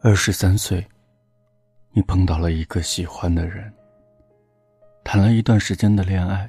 [0.00, 0.86] 二十三岁，
[1.90, 3.72] 你碰到了一个喜欢的人，
[5.02, 6.48] 谈了一段时间的恋爱，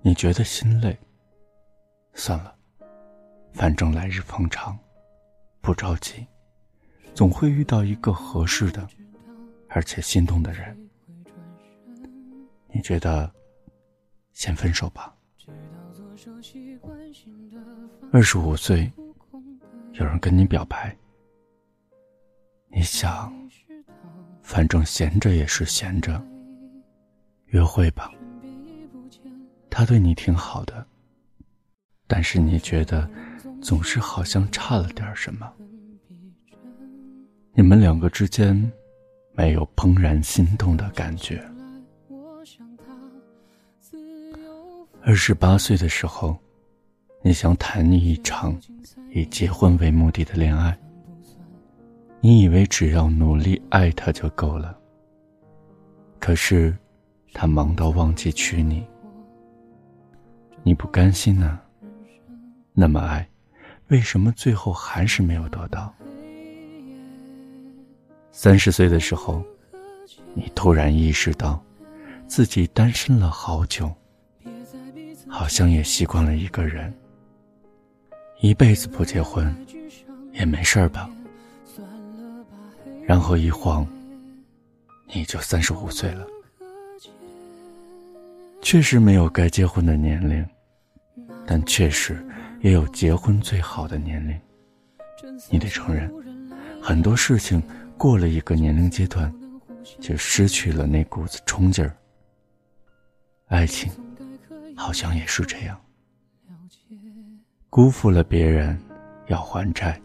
[0.00, 0.96] 你觉得心累。
[2.14, 2.56] 算了，
[3.52, 4.78] 反正来日方长，
[5.60, 6.26] 不着急，
[7.14, 8.88] 总会遇到一个合适的，
[9.68, 10.74] 而且心动的人。
[12.68, 13.30] 你觉得，
[14.32, 15.14] 先分手吧。
[18.10, 18.90] 二十五岁，
[19.92, 20.96] 有人跟你表白。
[22.70, 23.32] 你想，
[24.42, 26.22] 反正闲着也是闲着，
[27.46, 28.12] 约会吧。
[29.70, 30.86] 他对你挺好的，
[32.06, 33.08] 但是你觉得
[33.62, 35.50] 总是好像差了点什么。
[37.54, 38.70] 你们两个之间
[39.32, 41.42] 没有怦然心动的感觉。
[45.02, 46.38] 二十八岁的时候，
[47.22, 48.56] 你想谈一场
[49.10, 50.78] 以结婚为目的的恋爱。
[52.20, 54.76] 你以为只要努力爱他就够了，
[56.18, 56.76] 可是
[57.32, 58.84] 他忙到忘记娶你，
[60.64, 61.60] 你不甘心呢？
[62.72, 63.28] 那么爱，
[63.86, 65.94] 为什么最后还是没有得到？
[68.32, 69.40] 三十岁的时候，
[70.34, 71.62] 你突然意识到，
[72.26, 73.92] 自己单身了好久，
[75.28, 76.92] 好像也习惯了一个人，
[78.40, 79.54] 一辈子不结婚，
[80.32, 81.08] 也没事儿吧？
[83.08, 83.86] 然后一晃，
[85.14, 86.26] 你就三十五岁了。
[88.60, 90.46] 确实没有该结婚的年龄，
[91.46, 92.22] 但确实
[92.60, 94.38] 也有结婚最好的年龄。
[95.48, 96.12] 你得承认，
[96.82, 97.62] 很多事情
[97.96, 99.34] 过了一个年龄阶段，
[99.98, 101.96] 就失去了那股子冲劲儿。
[103.46, 103.90] 爱情，
[104.76, 105.80] 好像也是这样。
[107.70, 108.78] 辜负了别人，
[109.28, 109.98] 要还债；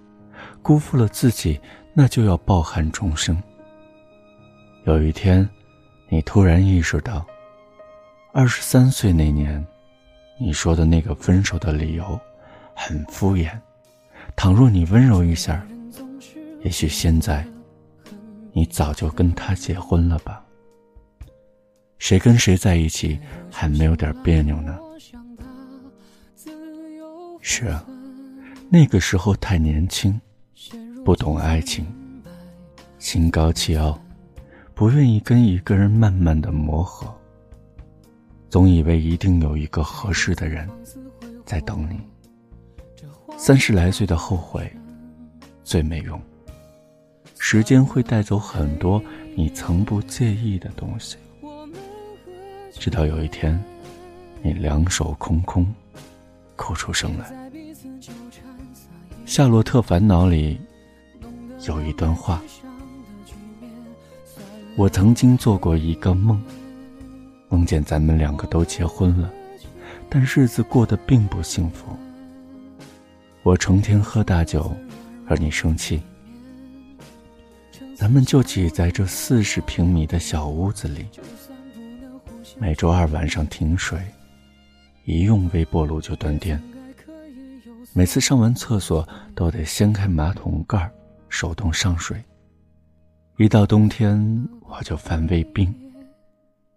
[0.61, 1.59] 辜负了自己。
[1.93, 3.41] 那就要抱憾终生。
[4.85, 5.47] 有一天，
[6.09, 7.25] 你突然意识到，
[8.33, 9.65] 二十三岁那年，
[10.39, 12.19] 你说的那个分手的理由，
[12.75, 13.51] 很敷衍。
[14.35, 15.65] 倘若你温柔一下，
[16.63, 17.45] 也许现在，
[18.51, 20.43] 你早就跟他结婚了吧？
[21.99, 23.19] 谁跟谁在一起
[23.51, 24.77] 还没有点别扭呢？
[27.39, 27.85] 是啊，
[28.69, 30.19] 那个时候太年轻。
[31.03, 31.85] 不懂爱情，
[32.97, 33.99] 心高气傲，
[34.73, 37.13] 不愿意跟一个人慢慢的磨合，
[38.49, 40.65] 总以为一定有一个合适的人
[41.45, 41.99] 在等你。
[43.37, 44.71] 三十来岁的后悔
[45.61, 46.17] 最没用，
[47.37, 49.03] 时间会带走很多
[49.35, 51.17] 你曾不介意的东西，
[52.71, 53.61] 直到有一天，
[54.41, 55.67] 你两手空空，
[56.55, 57.29] 哭出声来。
[59.25, 60.57] 《夏洛特烦恼》里。
[61.65, 62.41] 有一段话，
[64.75, 66.41] 我曾经做过一个梦，
[67.47, 69.31] 梦见咱们两个都结婚了，
[70.09, 71.87] 但日子过得并不幸福。
[73.43, 74.75] 我成天喝大酒，
[75.25, 76.01] 而你生气，
[77.95, 81.05] 咱们就挤在这四十平米的小屋子里，
[82.57, 83.97] 每周二晚上停水，
[85.05, 86.61] 一用微波炉就断电，
[87.93, 90.91] 每次上完厕所都得掀开马桶盖儿。
[91.33, 92.23] 手动上水，
[93.37, 95.73] 一到冬天我就犯胃病，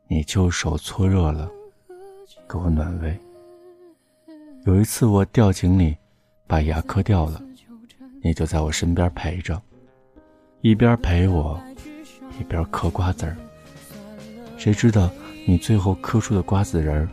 [0.08, 1.46] 你就手搓热了，
[2.48, 3.14] 给我暖胃。
[4.64, 5.94] 有一次我掉井里，
[6.46, 7.38] 把牙磕掉了，
[8.22, 9.60] 你就在我身边陪着，
[10.62, 11.62] 一边陪我，
[12.40, 13.36] 一边嗑瓜子儿。
[14.56, 15.10] 谁知道
[15.46, 17.08] 你最后嗑出的瓜子仁儿，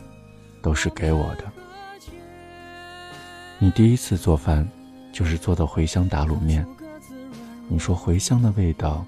[0.62, 1.44] 都是给我的。
[3.58, 4.66] 你第一次做饭，
[5.12, 6.66] 就是做的茴香打卤面。
[7.68, 9.04] 你说茴香的味道，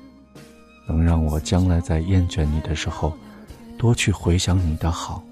[0.88, 3.16] 能让我将来在厌倦你的时候，
[3.78, 5.22] 多去回想你的好。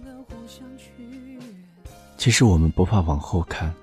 [2.16, 3.74] 其实我们不怕往后看，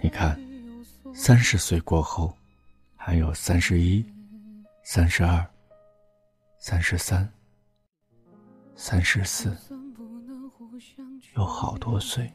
[0.00, 0.38] 你看，
[1.14, 2.32] 三十岁过后，
[2.94, 4.04] 还有三十一、
[4.84, 5.44] 三十二、
[6.58, 7.28] 三十三、
[8.76, 9.56] 三十四，
[11.36, 12.30] 有好多岁。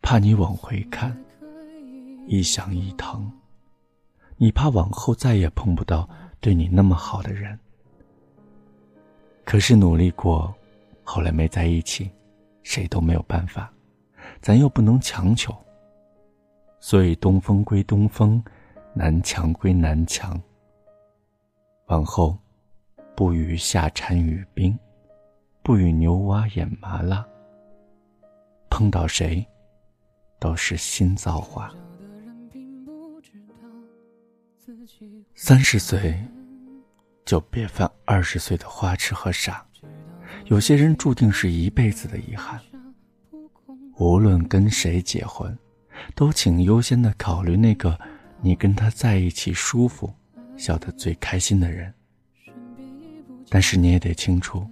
[0.00, 1.14] 怕你往回看，
[2.26, 3.30] 一想一疼。
[4.40, 6.08] 你怕往后再也碰不到
[6.40, 7.58] 对你那么好的人，
[9.44, 10.54] 可是努力过，
[11.02, 12.08] 后来没在一起，
[12.62, 13.72] 谁都没有办法，
[14.40, 15.52] 咱又不能强求。
[16.78, 18.40] 所以东风归东风，
[18.94, 20.40] 南墙归南墙。
[21.86, 22.38] 往后，
[23.16, 24.78] 不与夏蝉语冰，
[25.64, 27.26] 不与牛蛙演麻辣。
[28.70, 29.44] 碰到谁，
[30.38, 31.74] 都是新造化。
[35.34, 36.22] 三十岁，
[37.24, 39.66] 就别犯二十岁的花痴和傻。
[40.44, 42.60] 有些人注定是一辈子的遗憾。
[43.96, 45.56] 无论跟谁结婚，
[46.14, 47.98] 都请优先的考虑那个
[48.42, 50.12] 你跟他在一起舒服、
[50.54, 51.90] 笑得最开心的人。
[53.48, 54.68] 但是你也得清楚，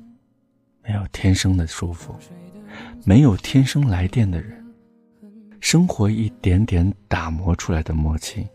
[0.83, 2.15] 没有天生的舒服，
[3.03, 4.63] 没有天生来电的人。
[5.59, 8.47] 生活一点点打磨出来的默契，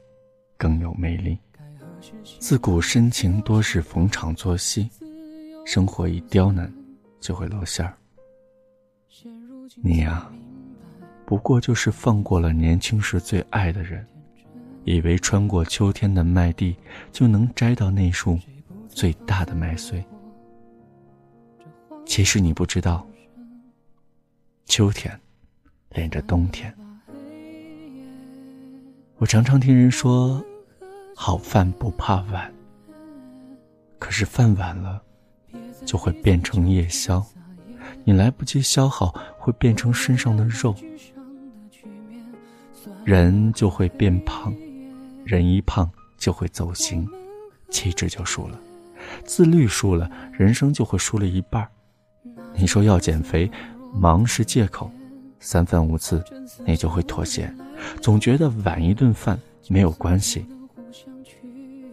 [0.62, 1.36] 更有魅力。
[2.38, 4.88] 自古深情多是逢场作戏，
[5.66, 6.72] 生活一刁难，
[7.20, 7.98] 就会露馅儿。
[9.78, 10.32] 你呀，
[11.26, 14.06] 不过就是放过了年轻时最爱的人，
[14.84, 16.76] 以为穿过秋天的麦地，
[17.12, 18.38] 就能摘到那束
[18.88, 20.04] 最大的麦穗。
[22.06, 23.08] 其实你不知道，
[24.66, 25.20] 秋天
[25.90, 26.72] 连着冬天。
[29.18, 30.44] 我常常听人说，
[31.24, 32.52] 好饭不怕晚。
[34.00, 35.00] 可是饭晚了，
[35.86, 37.24] 就会变成夜宵，
[38.04, 40.74] 你来不及消耗，会变成身上的肉。
[43.06, 44.52] 人就会变胖，
[45.24, 45.88] 人一胖
[46.18, 47.08] 就会走形，
[47.70, 48.60] 气质就输了，
[49.24, 51.70] 自律输了，人生就会输了一半。
[52.56, 53.48] 你说要减肥，
[53.94, 54.90] 忙是借口。
[55.40, 56.24] 三番五次，
[56.66, 57.54] 你就会妥协，
[58.02, 60.48] 总觉得晚一顿饭没有关系，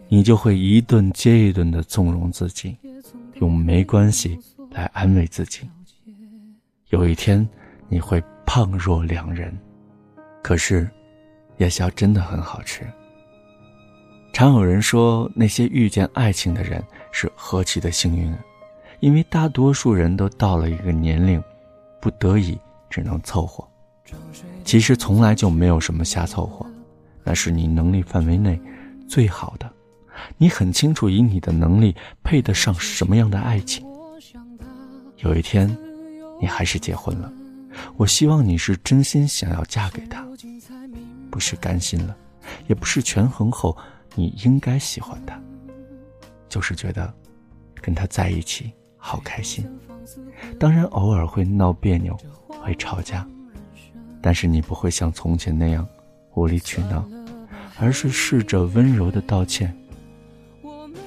[0.09, 2.75] 你就会一顿接一顿的纵容自己，
[3.35, 4.39] 用没关系
[4.71, 5.69] 来安慰自己。
[6.89, 7.47] 有一天，
[7.87, 9.57] 你会胖若两人，
[10.41, 10.89] 可是，
[11.57, 12.81] 夜宵真的很好吃。
[14.33, 18.35] 常有人说，那些遇见爱情的人是何其的幸运，
[18.99, 21.41] 因为大多数人都到了一个年龄，
[22.01, 22.57] 不得已。
[22.89, 23.63] 只能凑合，
[24.65, 26.65] 其实从来就没有什么瞎凑合，
[27.23, 28.59] 那是你能力范围内
[29.07, 29.71] 最好的。
[30.37, 33.85] 你很清楚，以你的能力配得上什么样的爱情。
[35.17, 35.67] 有一天，
[36.39, 37.31] 你还是结婚了，
[37.97, 40.25] 我希望你是真心想要嫁给他，
[41.29, 42.15] 不是甘心了，
[42.67, 43.77] 也不是权衡后
[44.15, 45.39] 你应该喜欢他，
[46.47, 47.13] 就是觉得
[47.81, 49.65] 跟他在一起好开心。
[50.59, 52.17] 当然，偶尔会闹别扭。
[52.61, 53.25] 会吵架，
[54.21, 55.87] 但是你不会像从前那样
[56.35, 57.07] 无理取闹，
[57.79, 59.73] 而是试着温柔的道歉，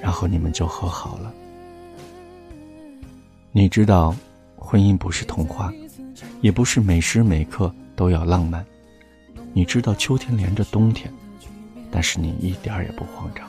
[0.03, 1.33] 然后你们就和好了。
[3.53, 4.13] 你知道，
[4.57, 5.73] 婚姻不是童话，
[6.41, 8.67] 也不是每时每刻都要浪漫。
[9.53, 11.13] 你知道秋天连着冬天，
[11.89, 13.49] 但是你一点儿也不慌张，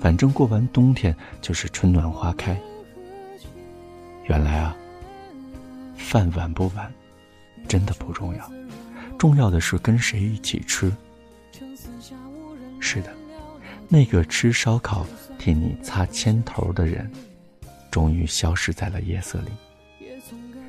[0.00, 2.58] 反正过完冬天就是春暖花开。
[4.24, 4.74] 原来啊，
[5.96, 6.90] 饭晚不晚。
[7.66, 8.50] 真的不重要，
[9.18, 10.90] 重要的是跟谁一起吃。
[12.80, 13.12] 是的，
[13.88, 15.04] 那个吃烧烤
[15.38, 17.10] 替你擦肩头的人，
[17.90, 19.50] 终于消失在了夜色里。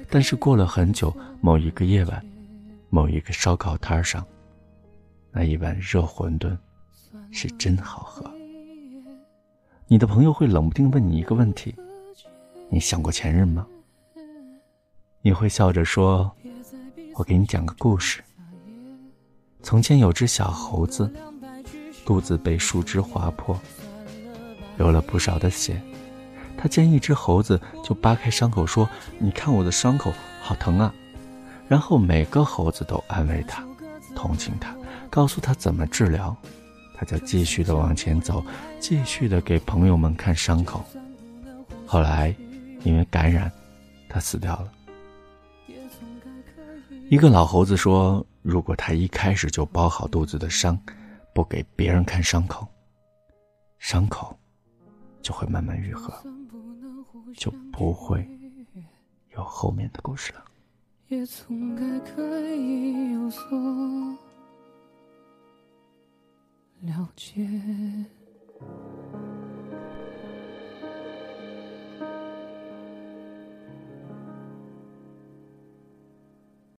[0.10, 2.25] 但是过了很久，某一个夜晚，
[2.89, 4.25] 某一个烧烤摊上，
[5.31, 6.57] 那一碗热馄饨，
[7.31, 8.30] 是真好喝。
[9.88, 11.75] 你的朋友会冷不丁问你一个问题：
[12.69, 13.68] 你想过前任吗？
[15.21, 16.31] 你会笑着说。
[17.16, 18.24] 我给你讲个故事。
[19.62, 21.12] 从前有只小猴子，
[22.06, 23.59] 肚子被树枝划破，
[24.80, 25.80] 流了不少的血。
[26.57, 30.94] 他见一只猴子，就扒开伤口说：“你看我的伤口好疼啊！”
[31.68, 33.64] 然后每个猴子都安慰他，
[34.16, 34.76] 同情他，
[35.09, 36.36] 告诉他怎么治疗。
[36.95, 38.44] 他就继续的往前走，
[38.80, 40.83] 继续的给朋友们看伤口。
[41.86, 42.36] 后来，
[42.83, 43.50] 因为感染，
[44.09, 44.71] 他死掉了。
[47.09, 50.78] 一个老猴子说：“如果他一开始就包好肚子的伤，
[51.33, 52.68] 不给别人看伤口，
[53.80, 54.38] 伤口
[55.21, 56.14] 就会慢慢愈合，
[57.35, 58.28] 就不会
[59.35, 60.45] 有后面的故事了。”
[61.09, 63.42] 也从该可以有所
[66.81, 67.49] 了解。